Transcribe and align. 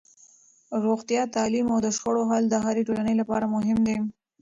روغتیا، 0.85 1.21
تعلیم 1.35 1.65
او 1.73 1.77
د 1.85 1.87
شخړو 1.95 2.21
حل 2.31 2.43
د 2.49 2.55
هرې 2.65 2.81
ټولنې 2.87 3.13
لپاره 3.21 3.45
مهم 3.55 3.79
دي. 3.87 3.97